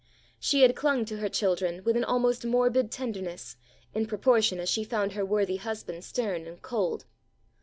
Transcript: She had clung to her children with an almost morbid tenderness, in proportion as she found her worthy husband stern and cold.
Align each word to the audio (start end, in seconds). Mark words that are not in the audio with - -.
She 0.39 0.63
had 0.63 0.75
clung 0.75 1.05
to 1.05 1.17
her 1.17 1.29
children 1.29 1.83
with 1.83 1.95
an 1.95 2.03
almost 2.03 2.43
morbid 2.43 2.89
tenderness, 2.89 3.55
in 3.93 4.07
proportion 4.07 4.59
as 4.59 4.67
she 4.67 4.83
found 4.83 5.11
her 5.11 5.23
worthy 5.23 5.57
husband 5.57 6.03
stern 6.03 6.47
and 6.47 6.59
cold. 6.59 7.05